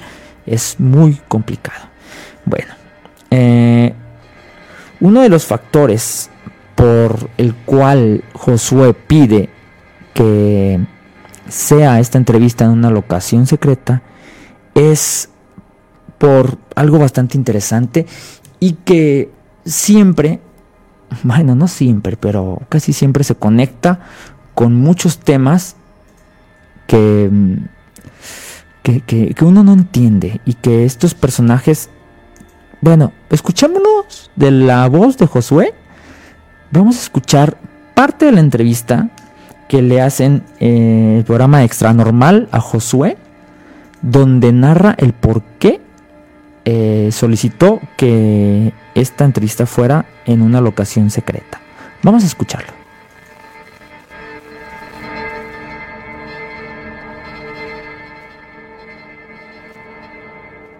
[0.50, 1.86] es muy complicado.
[2.44, 2.74] Bueno,
[3.30, 3.92] eh,
[5.00, 6.30] uno de los factores
[6.74, 9.48] por el cual Josué pide
[10.14, 10.80] que
[11.48, 14.02] sea esta entrevista en una locación secreta
[14.74, 15.30] es
[16.18, 18.06] por algo bastante interesante
[18.60, 19.30] y que
[19.64, 20.40] siempre,
[21.22, 24.00] bueno, no siempre, pero casi siempre se conecta
[24.54, 25.76] con muchos temas
[26.86, 27.30] que
[29.06, 31.90] que, uno no entiende y que estos personajes,
[32.80, 35.74] bueno, escuchémonos de la voz de Josué.
[36.70, 37.58] Vamos a escuchar
[37.94, 39.10] parte de la entrevista
[39.68, 43.18] que le hacen eh, el programa Extra Normal a Josué,
[44.00, 45.80] donde narra el por qué
[46.64, 51.60] eh, solicitó que esta entrevista fuera en una locación secreta.
[52.02, 52.77] Vamos a escucharlo.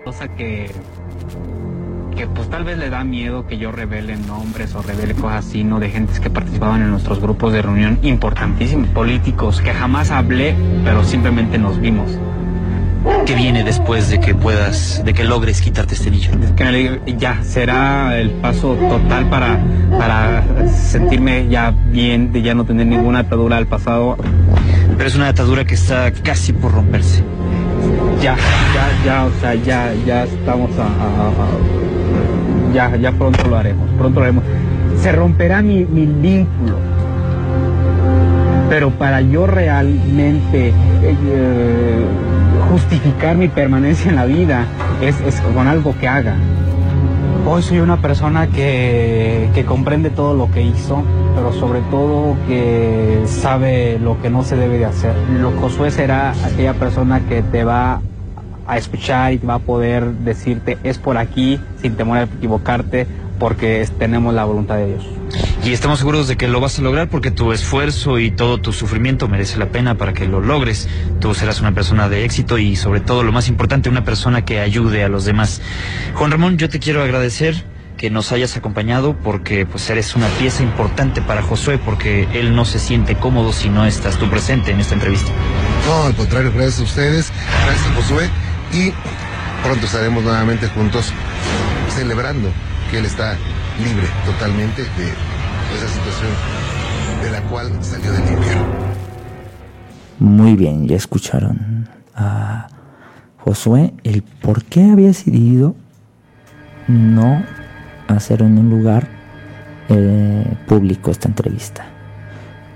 [0.08, 0.70] Cosa que
[2.16, 5.64] que pues tal vez le da miedo que yo revele nombres o revele cosas así,
[5.64, 5.80] ¿no?
[5.80, 11.04] De gentes que participaban en nuestros grupos de reunión importantísimos, políticos, que jamás hablé, pero
[11.04, 12.10] simplemente nos vimos.
[13.26, 16.30] ¿Qué viene después de que puedas, de que logres quitarte este nicho?
[16.56, 19.60] Que ya, será el paso total para,
[19.98, 24.16] para sentirme ya bien, de ya no tener ninguna atadura al pasado.
[24.96, 27.22] Pero es una atadura que está casi por romperse
[28.20, 28.36] ya,
[28.74, 30.88] ya, ya, o sea, ya, ya estamos a,
[32.74, 34.44] ya, ya pronto lo haremos, pronto lo haremos.
[35.00, 36.76] Se romperá mi, mi vínculo,
[38.68, 42.04] pero para yo realmente eh,
[42.70, 44.64] justificar mi permanencia en la vida
[45.00, 46.34] es, es con algo que haga.
[47.46, 51.02] Hoy soy una persona que, que, comprende todo lo que hizo,
[51.34, 55.14] pero sobre todo que sabe lo que no se debe de hacer.
[55.40, 58.00] Lo Josué será aquella persona que te va
[58.66, 63.06] a escuchar y va a poder decirte es por aquí sin temor a equivocarte
[63.38, 65.17] porque tenemos la voluntad de Dios.
[65.64, 68.72] Y estamos seguros de que lo vas a lograr porque tu esfuerzo y todo tu
[68.72, 70.88] sufrimiento merece la pena para que lo logres.
[71.20, 74.60] Tú serás una persona de éxito y sobre todo lo más importante, una persona que
[74.60, 75.60] ayude a los demás.
[76.14, 77.64] Juan Ramón, yo te quiero agradecer
[77.98, 82.64] que nos hayas acompañado porque pues eres una pieza importante para Josué porque él no
[82.64, 85.30] se siente cómodo si no estás tú presente en esta entrevista.
[85.86, 87.32] No, al contrario, gracias a ustedes,
[87.66, 88.30] gracias a Josué
[88.72, 88.92] y
[89.64, 91.12] pronto estaremos nuevamente juntos
[91.94, 92.50] celebrando
[92.90, 93.36] que él está
[93.82, 95.12] libre totalmente de
[95.74, 96.30] esa situación
[97.22, 98.64] de la cual salió del infierno.
[100.18, 102.68] Muy bien, ya escucharon a
[103.38, 105.76] Josué el por qué había decidido
[106.88, 107.44] no
[108.08, 109.08] hacer en un lugar
[109.88, 111.86] eh, público esta entrevista.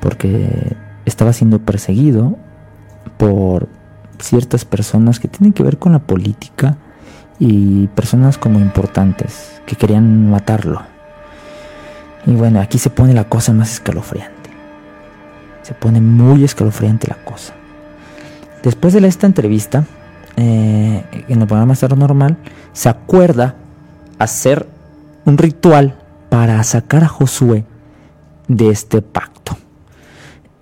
[0.01, 2.37] Porque estaba siendo perseguido
[3.19, 3.69] por
[4.19, 6.77] ciertas personas que tienen que ver con la política
[7.39, 10.92] y personas como importantes que querían matarlo.
[12.27, 14.51] Y bueno, aquí se pone la cosa más escalofriante.
[15.63, 17.55] Se pone muy escalofriante la cosa.
[18.63, 19.85] Después de esta entrevista,
[20.37, 22.37] eh, en el programa Estado Normal,
[22.73, 23.57] se acuerda
[24.19, 24.67] hacer
[25.25, 25.99] un ritual
[26.31, 27.65] para sacar a Josué
[28.49, 29.57] de este pacto.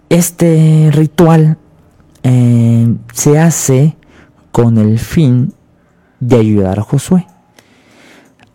[0.08, 1.58] Este ritual
[2.22, 3.96] eh, se hace
[4.50, 5.54] con el fin
[6.20, 7.26] de ayudar a Josué.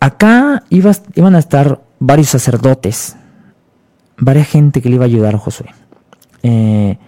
[0.00, 3.16] Acá iban a estar varios sacerdotes,
[4.18, 5.66] varias gente que le iba a ayudar a Josué.
[6.42, 6.98] Eh,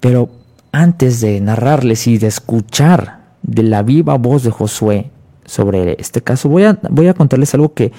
[0.00, 0.30] pero
[0.72, 5.10] antes de narrarles y de escuchar de la viva voz de Josué
[5.44, 7.92] sobre este caso, voy a, voy a contarles algo que,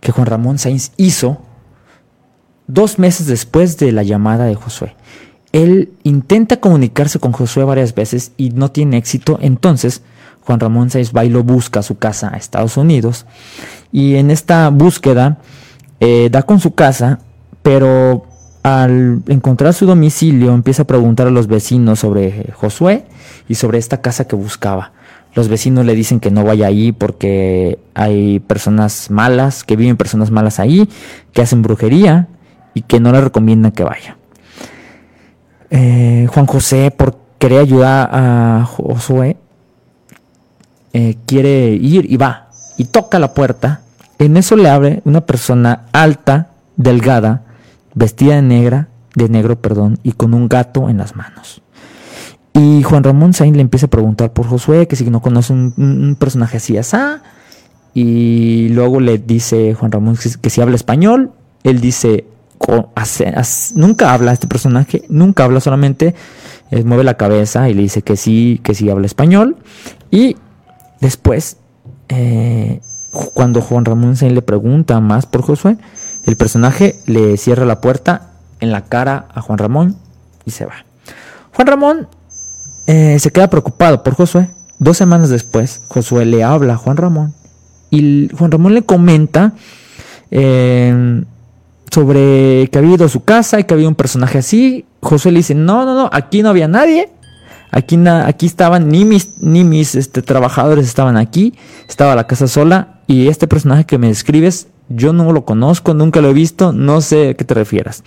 [0.00, 1.38] que Juan Ramón Sainz hizo
[2.66, 4.94] dos meses después de la llamada de Josué.
[5.52, 9.38] Él intenta comunicarse con Josué varias veces y no tiene éxito.
[9.42, 10.02] Entonces,
[10.42, 13.26] Juan Ramón Sainz va y lo busca su casa a Estados Unidos.
[13.92, 15.38] Y en esta búsqueda
[16.00, 17.20] eh, da con su casa,
[17.62, 18.26] pero
[18.62, 23.04] al encontrar su domicilio empieza a preguntar a los vecinos sobre Josué
[23.48, 24.92] y sobre esta casa que buscaba.
[25.34, 30.30] Los vecinos le dicen que no vaya ahí porque hay personas malas, que viven personas
[30.30, 30.88] malas ahí,
[31.32, 32.28] que hacen brujería
[32.74, 34.16] y que no le recomiendan que vaya.
[35.70, 39.36] Eh, Juan José, por querer ayudar a Josué,
[40.92, 43.82] eh, quiere ir y va y toca la puerta.
[44.18, 47.42] En eso le abre una persona alta, delgada,
[47.94, 51.62] vestida de negra, de negro, perdón, y con un gato en las manos.
[52.54, 56.16] Y Juan Ramón Sainz le empieza a preguntar por Josué, que si no conoce un,
[56.18, 57.22] personaje así, asá.
[57.94, 61.32] Y luego le dice Juan Ramón que, si habla español.
[61.62, 62.24] Él dice,
[63.74, 66.14] nunca habla este personaje, nunca habla solamente,
[66.70, 69.56] eh, mueve la cabeza y le dice que sí, que sí habla español.
[70.10, 70.36] Y
[71.00, 71.56] después,
[72.08, 72.80] eh,
[73.34, 75.76] cuando Juan Ramón Sainz le pregunta más por Josué,
[76.26, 79.96] el personaje le cierra la puerta en la cara a Juan Ramón
[80.44, 80.84] y se va.
[81.54, 82.08] Juan Ramón
[82.86, 84.50] eh, se queda preocupado por Josué.
[84.78, 87.34] Dos semanas después, Josué le habla a Juan Ramón
[87.90, 89.52] y Juan Ramón le comenta
[90.30, 91.22] eh,
[91.90, 94.86] sobre que había ido a su casa y que había un personaje así.
[95.02, 97.10] Josué le dice, no, no, no, aquí no había nadie.
[97.70, 101.54] Aquí, aquí estaban, ni mis, ni mis este, trabajadores estaban aquí.
[101.88, 106.20] Estaba la casa sola y este personaje que me describes yo no lo conozco, nunca
[106.20, 108.02] lo he visto, no sé a qué te refieras.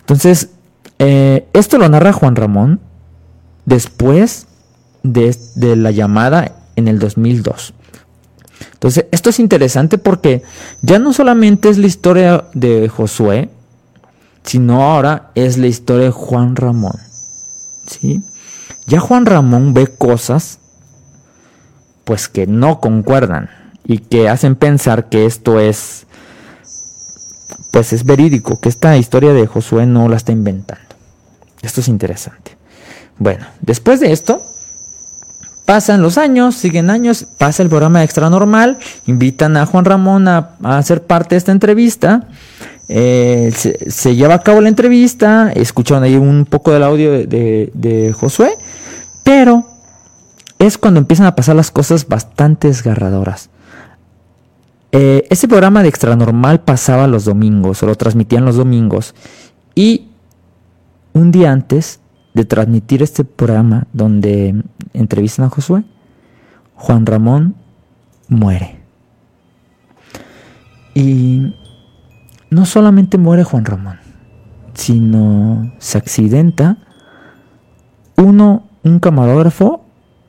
[0.00, 0.50] Entonces,
[0.98, 2.80] eh, esto lo narra Juan Ramón
[3.66, 4.46] después
[5.02, 7.74] de, de, la llamada en el 2002.
[8.72, 10.42] Entonces, esto es interesante porque
[10.80, 13.50] ya no solamente es la historia de Josué,
[14.44, 16.96] sino ahora es la historia de Juan Ramón.
[17.86, 18.22] ¿sí?
[18.88, 20.58] Ya Juan Ramón ve cosas
[22.04, 23.50] pues que no concuerdan
[23.84, 26.06] y que hacen pensar que esto es
[27.70, 30.88] pues es verídico, que esta historia de Josué no la está inventando.
[31.60, 32.56] Esto es interesante.
[33.18, 34.40] Bueno, después de esto,
[35.66, 40.56] pasan los años, siguen años, pasa el programa Extra Normal, invitan a Juan Ramón a,
[40.64, 42.28] hacer parte de esta entrevista.
[42.88, 48.56] Eh, se, lleva a cabo la entrevista, escucharon ahí un poco del audio de, Josué,
[49.24, 49.66] pero
[50.58, 53.50] es cuando empiezan a pasar las cosas bastante desgarradoras.
[54.90, 59.14] Eh, este programa de Extranormal pasaba los domingos, o lo transmitían los domingos.
[59.74, 60.08] Y
[61.12, 62.00] un día antes
[62.32, 64.62] de transmitir este programa donde
[64.94, 65.84] entrevistan a Josué,
[66.74, 67.54] Juan Ramón
[68.28, 68.78] muere.
[70.94, 71.54] Y
[72.50, 73.98] no solamente muere Juan Ramón,
[74.74, 76.78] sino se accidenta
[78.16, 79.84] uno, un camarógrafo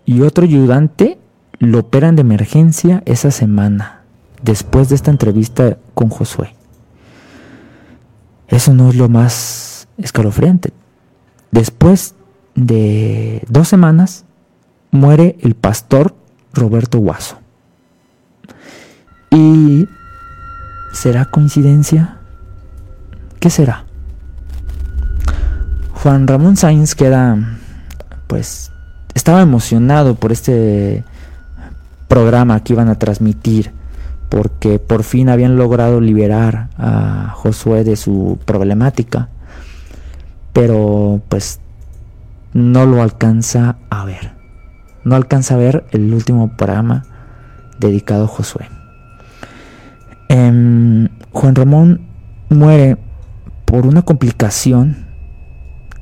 [0.05, 1.19] y otro ayudante
[1.59, 4.01] lo operan de emergencia esa semana
[4.41, 6.55] después de esta entrevista con Josué.
[8.47, 10.73] Eso no es lo más escalofriante.
[11.51, 12.15] Después
[12.55, 14.25] de dos semanas
[14.91, 16.15] muere el pastor
[16.53, 17.37] Roberto Guaso.
[19.29, 19.87] ¿Y
[20.91, 22.17] será coincidencia?
[23.39, 23.85] ¿Qué será?
[25.93, 27.37] Juan Ramón Sainz queda,
[28.27, 28.71] pues,
[29.13, 31.03] estaba emocionado por este
[32.07, 33.73] programa que iban a transmitir
[34.29, 39.29] porque por fin habían logrado liberar a Josué de su problemática,
[40.53, 41.59] pero pues
[42.53, 44.31] no lo alcanza a ver.
[45.03, 47.03] No alcanza a ver el último programa
[47.79, 48.78] dedicado a Josué.
[50.29, 52.01] Em, Juan Ramón
[52.49, 52.97] muere
[53.65, 55.07] por una complicación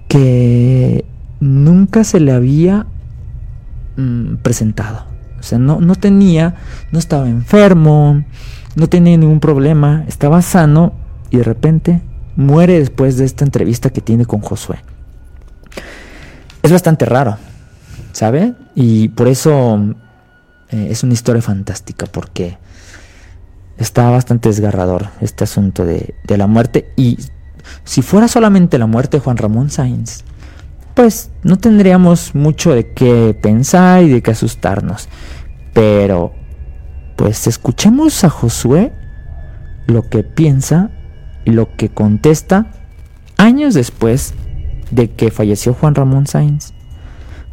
[0.07, 1.05] que
[1.39, 2.86] nunca se le había
[3.95, 5.05] mm, presentado.
[5.39, 6.55] O sea, no, no tenía,
[6.91, 8.23] no estaba enfermo,
[8.75, 10.93] no tenía ningún problema, estaba sano
[11.30, 12.01] y de repente
[12.36, 14.80] muere después de esta entrevista que tiene con Josué.
[16.63, 17.38] Es bastante raro,
[18.11, 18.55] ¿sabe?
[18.75, 19.95] Y por eso
[20.69, 22.57] eh, es una historia fantástica, porque
[23.78, 26.91] está bastante desgarrador este asunto de, de, la muerte.
[26.95, 27.17] Y
[27.84, 30.23] si fuera solamente la muerte de Juan Ramón Sainz,
[30.93, 35.07] pues no tendríamos mucho de qué pensar y de qué asustarnos.
[35.73, 36.34] Pero,
[37.15, 38.93] pues escuchemos a Josué
[39.86, 40.91] lo que piensa
[41.45, 42.71] y lo que contesta
[43.38, 44.34] años después
[44.91, 46.73] de que falleció Juan Ramón Sainz.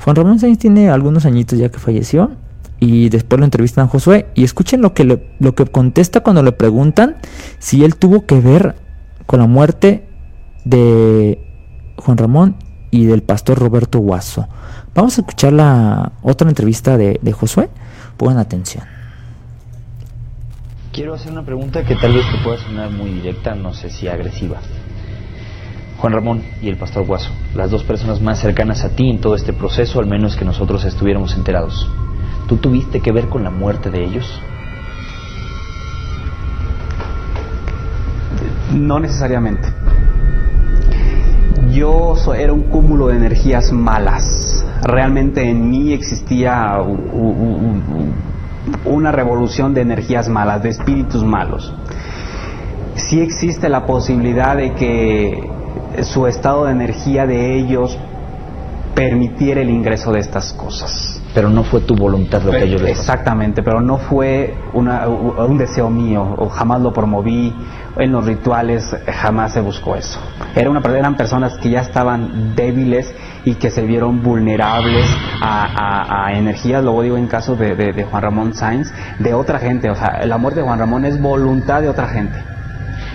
[0.02, 2.32] Juan Ramón Sainz tiene algunos añitos ya que falleció
[2.84, 5.04] y después lo entrevistan a Josué y escuchen lo que,
[5.38, 7.16] lo que contesta cuando le preguntan
[7.58, 8.74] si él tuvo que ver
[9.24, 10.06] con la muerte
[10.66, 11.38] de
[11.96, 12.56] Juan Ramón
[12.90, 14.48] y del pastor Roberto Guaso.
[14.94, 17.70] Vamos a escuchar la otra entrevista de, de Josué.
[18.18, 18.84] Pongan atención.
[20.92, 24.08] Quiero hacer una pregunta que tal vez te pueda sonar muy directa, no sé si
[24.08, 24.60] agresiva.
[25.96, 29.36] Juan Ramón y el pastor Guaso, las dos personas más cercanas a ti en todo
[29.36, 31.88] este proceso, al menos que nosotros estuviéramos enterados.
[32.54, 34.40] ¿Tú tuviste que ver con la muerte de ellos?
[38.72, 39.66] No necesariamente.
[41.72, 44.64] Yo era un cúmulo de energías malas.
[44.84, 46.78] Realmente en mí existía
[48.84, 51.74] una revolución de energías malas, de espíritus malos.
[52.94, 55.50] Sí existe la posibilidad de que
[56.04, 57.98] su estado de energía de ellos
[58.94, 61.20] permitiera el ingreso de estas cosas.
[61.34, 65.90] Pero no fue tu voluntad lo que ellos les Exactamente, pero no fue un deseo
[65.90, 67.52] mío, o jamás lo promoví,
[67.96, 70.18] en los rituales jamás se buscó eso.
[70.54, 73.12] Era una, eran personas que ya estaban débiles
[73.44, 75.06] y que se vieron vulnerables
[75.40, 79.90] a, energías, luego digo en caso de, de, Juan Ramón Sainz, de otra gente.
[79.90, 82.36] O sea, la muerte de Juan Ramón es voluntad de otra gente.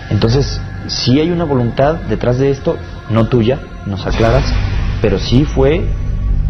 [0.09, 2.77] Entonces, si hay una voluntad detrás de esto,
[3.09, 4.43] no tuya, nos aclaras,
[5.01, 5.85] pero sí fue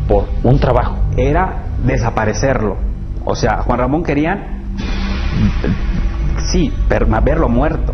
[0.07, 0.97] por un trabajo.
[1.15, 2.77] Era desaparecerlo.
[3.25, 4.63] O sea, Juan Ramón querían,
[6.51, 7.93] sí, verlo muerto.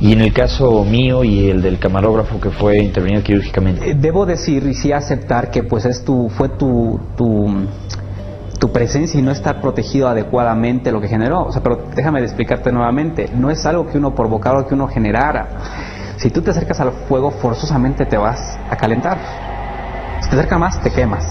[0.00, 3.90] Y en el caso mío y el del camarógrafo que fue intervenido quirúrgicamente.
[3.90, 7.66] Eh, debo decir y sí aceptar que pues es tu, fue tu, tu,
[8.58, 11.44] tu presencia y no estar protegido adecuadamente lo que generó.
[11.44, 14.88] O sea, pero déjame explicarte nuevamente, no es algo que uno provocara o que uno
[14.88, 15.48] generara.
[16.16, 19.18] Si tú te acercas al fuego, forzosamente te vas a calentar.
[20.22, 21.24] Si te acercas más, te quemas.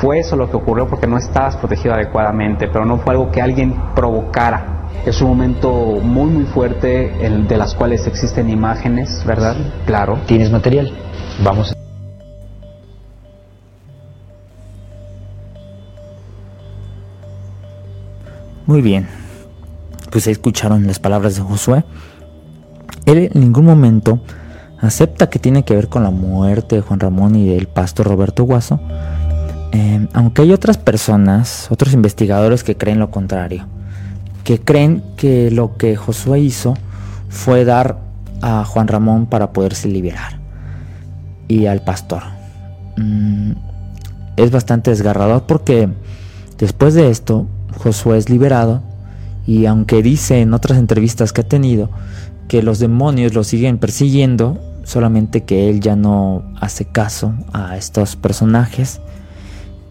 [0.00, 3.40] Fue eso lo que ocurrió porque no estabas protegido adecuadamente, pero no fue algo que
[3.42, 4.86] alguien provocara.
[5.04, 5.70] Es un momento
[6.02, 9.56] muy muy fuerte el de las cuales existen imágenes, ¿verdad?
[9.86, 10.18] Claro.
[10.26, 10.92] ¿Tienes material?
[11.42, 11.74] Vamos.
[18.66, 19.08] Muy bien.
[20.10, 21.84] Pues escucharon las palabras de Josué.
[23.06, 24.20] Él en ningún momento
[24.80, 28.44] acepta que tiene que ver con la muerte de Juan Ramón y del pastor Roberto
[28.44, 28.80] Guaso,
[29.72, 33.66] eh, aunque hay otras personas, otros investigadores que creen lo contrario,
[34.44, 36.74] que creen que lo que Josué hizo
[37.28, 37.98] fue dar
[38.40, 40.38] a Juan Ramón para poderse liberar
[41.48, 42.22] y al pastor.
[42.96, 43.52] Mm,
[44.36, 45.88] es bastante desgarrador porque
[46.58, 48.82] después de esto Josué es liberado
[49.46, 51.90] y aunque dice en otras entrevistas que ha tenido
[52.48, 58.16] que los demonios lo siguen persiguiendo, solamente que él ya no hace caso a estos
[58.16, 59.00] personajes,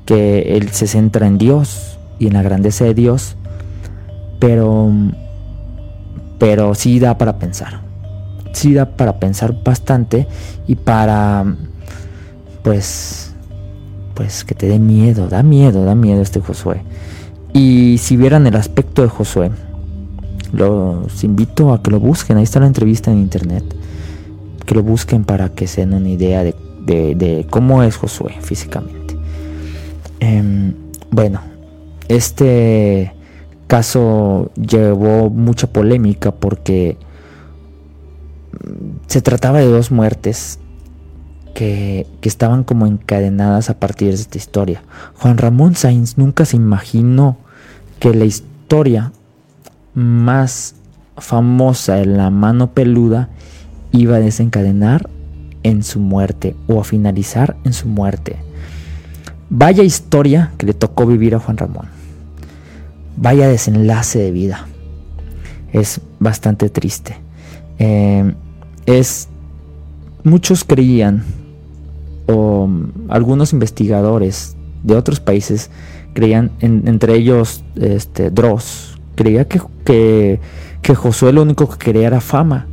[0.06, 3.36] que él se centra en Dios y en la grandeza de Dios,
[4.40, 4.92] pero
[6.40, 7.82] pero sí da para pensar.
[8.54, 10.28] Sí da para pensar bastante
[10.68, 11.46] y para
[12.64, 13.34] pues
[14.16, 16.82] pues que te dé miedo, da miedo, da miedo este Josué.
[17.54, 19.52] Y si vieran el aspecto de Josué,
[20.54, 23.64] los invito a que lo busquen, ahí está la entrevista en internet
[24.68, 29.18] que lo busquen para que se den una idea de, cómo es Josué físicamente.
[30.20, 30.74] Em,
[31.10, 31.42] bueno,
[32.10, 33.14] este
[33.66, 36.98] caso llevó mucha polémica porque
[39.08, 40.60] se trataba de dos muertes
[41.56, 44.84] que, que, estaban como encadenadas a partir de esta historia.
[45.16, 47.38] Juan Ramón Sainz nunca se imaginó
[48.00, 49.14] que la historia
[49.98, 50.76] más
[51.18, 53.30] famosa en la mano peluda
[53.92, 55.10] iba a desencadenar
[55.64, 58.36] en su muerte o a finalizar en su muerte.
[59.50, 61.88] Vaya historia que le tocó vivir a Juan Ramón.
[63.16, 64.68] Vaya desenlace de vida.
[65.74, 67.18] Es bastante triste.
[67.80, 68.36] Eh,
[68.86, 69.30] es
[70.24, 71.24] muchos creían
[72.28, 72.70] o
[73.10, 75.72] algunos investigadores de otros países
[76.14, 79.60] creían, entre ellos este, Dross, creía que,
[80.82, 82.68] que, Josué lo único que quería era fama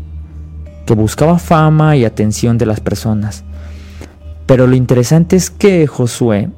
[0.86, 3.42] que buscaba fama y atención de las personas.
[4.46, 6.50] Pero lo interesante es que Josué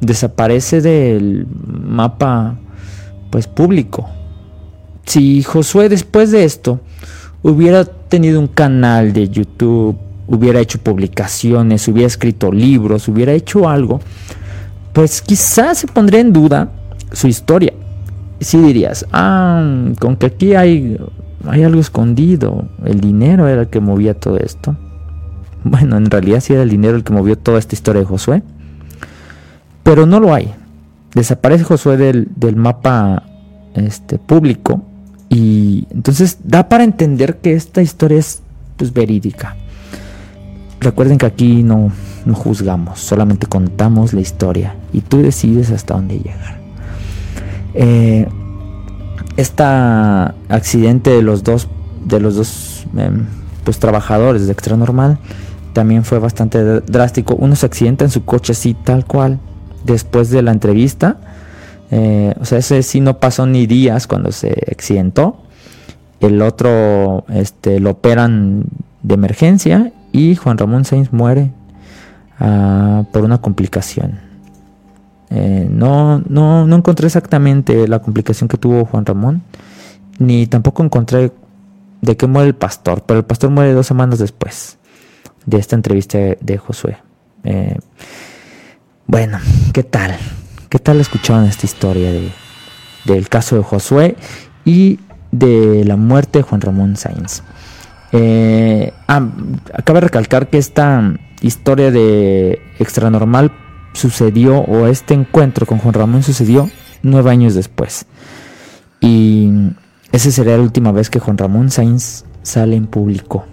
[0.00, 2.56] desaparece del mapa
[3.30, 4.08] pues público.
[5.06, 6.80] Si Josué después de esto
[7.42, 9.96] hubiera tenido un canal de YouTube
[10.26, 14.00] hubiera hecho publicaciones, hubiera escrito libros, hubiera hecho algo,
[14.92, 16.70] pues quizás se pondría en duda
[17.12, 17.72] su historia.
[18.44, 20.98] Si dirías, ah, con que aquí hay,
[21.46, 24.76] hay algo escondido, el dinero era el que movía todo esto.
[25.64, 28.42] Bueno, en realidad sí era el dinero el que movió toda esta historia de Josué.
[29.82, 30.52] Pero no lo hay.
[31.14, 33.22] Desaparece Josué del, del mapa
[33.74, 34.82] este, público
[35.30, 38.42] y entonces da para entender que esta historia es
[38.76, 39.56] pues, verídica.
[40.80, 41.90] Recuerden que aquí no,
[42.26, 46.63] no juzgamos, solamente contamos la historia y tú decides hasta dónde llegar.
[47.74, 48.26] Eh,
[49.36, 51.68] este accidente de los dos,
[52.04, 53.26] de los dos em,
[53.64, 55.18] pues, trabajadores de Extra Normal
[55.72, 57.34] también fue bastante drástico.
[57.34, 59.40] Uno se accidenta en su coche así tal cual
[59.84, 61.18] después de la entrevista.
[61.90, 65.42] Eh, o sea, ese sí no pasó ni días cuando se accidentó.
[66.20, 68.64] El otro este, lo operan
[69.02, 71.50] de emergencia y Juan Ramón Sainz muere
[72.40, 74.20] ah, por una complicación.
[75.36, 79.42] Eh, no, no, no encontré exactamente la complicación que tuvo Juan Ramón,
[80.20, 81.32] ni tampoco encontré
[82.02, 84.78] de qué muere el pastor, pero el pastor muere dos semanas después
[85.44, 86.98] de esta entrevista de, Josué.
[87.42, 87.76] Eh,
[89.08, 89.40] bueno,
[89.72, 90.16] ¿qué tal?
[90.68, 92.30] ¿Qué tal escucharon esta historia de,
[93.04, 94.16] del caso de Josué
[94.64, 95.00] y
[95.32, 97.42] de la muerte de Juan Ramón Sainz?
[98.12, 99.28] Eh, ah,
[99.72, 103.50] acaba de recalcar que esta historia de extranormal
[103.94, 106.68] sucedió, o este encuentro con Juan Ramón sucedió
[107.02, 108.06] nueve años después.
[109.00, 109.50] Y
[110.12, 113.46] esa sería la última vez que Juan Ramón Sainz sale en público.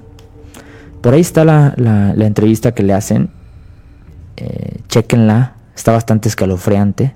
[1.02, 3.32] Por ahí está la, entrevista que le hacen.
[4.38, 7.16] Eh, chequenla, está bastante escalofriante.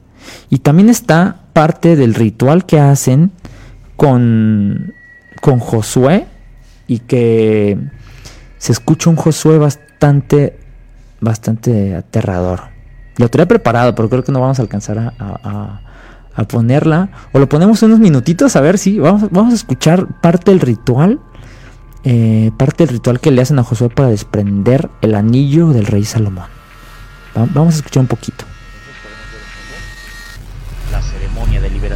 [0.50, 3.32] Y también está parte del ritual que hacen
[3.96, 4.94] con,
[5.42, 6.26] con Josué
[6.88, 7.78] y que
[8.58, 10.58] se escucha un Josué bastante,
[11.22, 12.75] bastante aterrador.
[13.18, 15.80] Lo tenía preparado, pero creo que no vamos a alcanzar a,
[16.36, 17.10] a, ponerla.
[17.32, 21.20] O lo ponemos unos minutitos a ver si vamos, vamos a escuchar parte del ritual.
[22.04, 26.04] Eh, parte del ritual que le hacen a Josué para desprender el anillo del rey
[26.04, 26.46] Salomón.
[27.34, 28.46] vamos a escuchar un poquito.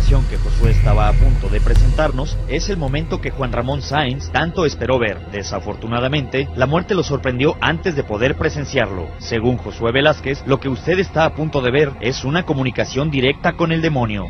[0.07, 4.65] Que Josué estaba a punto de presentarnos es el momento que Juan Ramón Sainz tanto
[4.65, 5.19] esperó ver.
[5.31, 9.09] Desafortunadamente, la muerte lo sorprendió antes de poder presenciarlo.
[9.19, 13.53] Según Josué Velázquez, lo que usted está a punto de ver es una comunicación directa
[13.53, 14.27] con el demonio.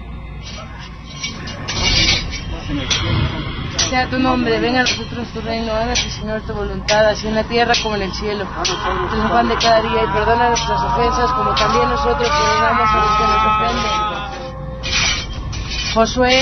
[3.89, 7.43] Sea tu nombre, venga a nosotros tu reino, hágase Señor tu voluntad, así en la
[7.43, 8.43] tierra como en el cielo.
[8.43, 13.17] Nos pan de cada día y perdona nuestras ofensas como también nosotros perdonamos a los
[13.17, 14.18] que nos ofenden
[15.93, 16.39] Josué,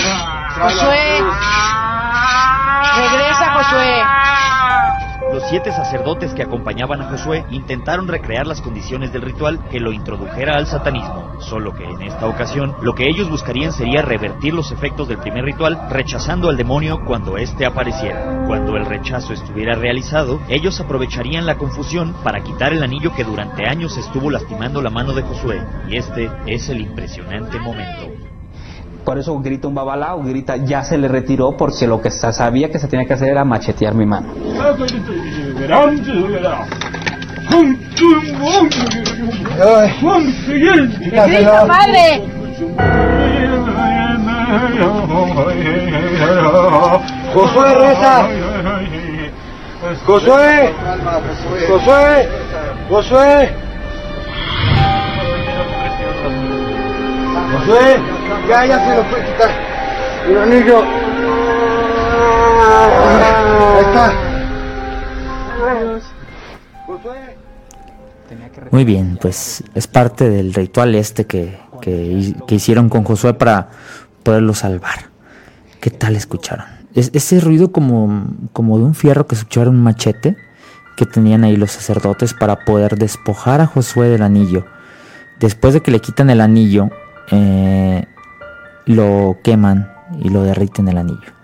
[0.59, 1.23] Josué,
[2.97, 4.03] regresa Josué.
[5.33, 9.93] Los siete sacerdotes que acompañaban a Josué intentaron recrear las condiciones del ritual que lo
[9.93, 14.71] introdujera al satanismo, solo que en esta ocasión lo que ellos buscarían sería revertir los
[14.73, 18.43] efectos del primer ritual rechazando al demonio cuando éste apareciera.
[18.47, 23.65] Cuando el rechazo estuviera realizado, ellos aprovecharían la confusión para quitar el anillo que durante
[23.65, 28.36] años estuvo lastimando la mano de Josué, y este es el impresionante momento.
[29.07, 32.77] Por eso grita un babalao, grita ya se le retiró porque lo que sabía que
[32.77, 34.33] se tenía que hacer era machetear mi mano.
[41.67, 42.21] padre!
[47.33, 48.27] ¡Josué, reza!
[50.05, 50.73] ¡Josué!
[51.69, 52.29] ¡Josué!
[52.89, 53.53] ¡Josué!
[57.53, 58.16] ¡Josué!
[58.47, 59.49] Ya, ya se lo puede quitar.
[60.27, 60.81] El anillo.
[63.73, 64.13] Ahí está.
[68.71, 73.69] Muy bien, pues es parte del ritual este que, que, hicieron con Josué para
[74.23, 75.09] poderlo salvar.
[75.79, 76.65] ¿Qué tal escucharon?
[76.95, 80.37] Es, ese ruido como, como de un fierro que escucharon un machete
[80.95, 84.65] que tenían ahí los sacerdotes para poder despojar a Josué del anillo.
[85.39, 86.89] Después de que le quitan el anillo,
[87.31, 88.05] eh,
[88.87, 91.37] lo queman y lo derriten el anillo.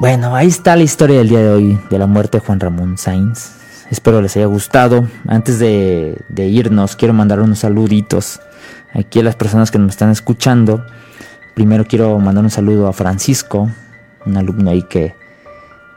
[0.00, 2.96] Bueno, ahí está la historia del día de hoy de la muerte de Juan Ramón
[2.96, 3.60] Sainz.
[3.90, 5.06] Espero les haya gustado.
[5.28, 8.40] Antes de, irnos, quiero mandar unos saluditos
[8.94, 10.86] aquí a las personas que nos están escuchando.
[11.54, 13.68] Primero quiero mandar un saludo a Francisco,
[14.24, 15.14] un alumno ahí que,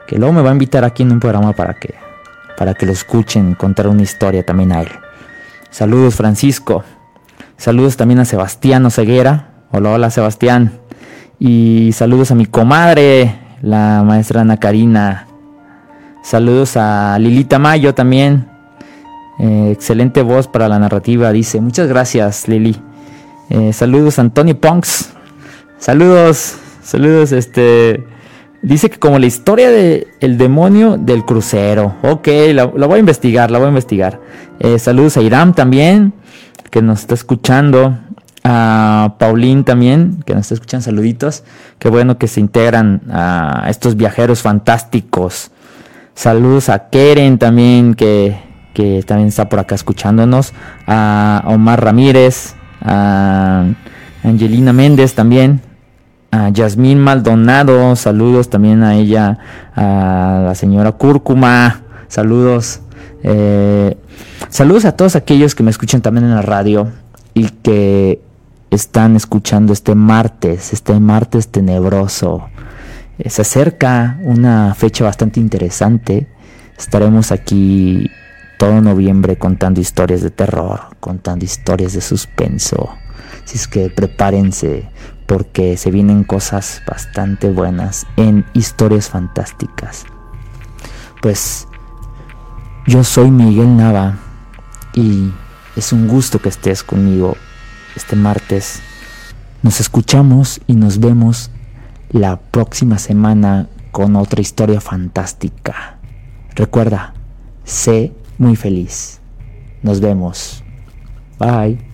[0.06, 1.94] que luego me va a invitar aquí en un programa para que,
[2.58, 4.88] para que lo escuchen, contar una historia también a él.
[5.70, 6.84] Saludos Francisco.
[7.56, 10.70] Saludos también a Sebastián Ceguera, Hola, hola Sebastián.
[11.40, 15.26] Y saludos a mi comadre, la maestra Ana Karina.
[16.22, 18.46] Saludos a Lilita Mayo también.
[19.40, 21.60] Eh, excelente voz para la narrativa, dice.
[21.60, 22.76] Muchas gracias, Lili.
[23.50, 25.12] Eh, saludos a Antonio Ponks.
[25.78, 28.06] Saludos, saludos, este.
[28.62, 31.96] Dice que como la historia de demonio del crucero.
[32.02, 34.20] Ok, la, voy a investigar, la voy a investigar.
[34.60, 36.12] Eh, saludos a Iram también,
[36.70, 37.98] que nos está escuchando.
[38.44, 40.84] A Paulín también, que nos está escuchando.
[40.84, 41.44] Saluditos.
[41.78, 45.50] Qué bueno que se integran a estos viajeros fantásticos.
[46.14, 48.38] Saludos a Keren también, que,
[48.74, 50.52] que también está por acá escuchándonos.
[50.86, 52.54] A Omar Ramírez.
[52.82, 53.64] A
[54.22, 55.62] Angelina Méndez también
[56.34, 59.38] a Yasmín Maldonado, saludos también a ella,
[59.76, 62.80] a la señora Cúrcuma, saludos.
[63.22, 63.96] Eh,
[64.48, 66.90] saludos a todos aquellos que me escuchan también en la radio
[67.34, 68.20] y que
[68.74, 72.48] están escuchando este martes, este martes tenebroso.
[73.18, 76.26] Eh, se acerca una fecha bastante interesante.
[76.76, 78.10] Estaremos aquí
[78.58, 82.90] todo noviembre contando historias de terror, contando historias de suspenso.
[83.44, 84.88] Así es que prepárense
[85.26, 90.04] porque se vienen cosas bastante buenas en historias fantásticas.
[91.22, 91.66] Pues
[92.86, 94.18] yo soy Miguel Nava
[94.94, 95.32] y
[95.76, 97.36] es un gusto que estés conmigo
[97.96, 98.80] este martes.
[99.62, 101.50] Nos escuchamos y nos vemos
[102.10, 105.98] la próxima semana con otra historia fantástica.
[106.54, 107.14] Recuerda,
[107.64, 109.20] sé muy feliz.
[109.82, 110.62] Nos vemos.
[111.38, 111.93] Bye.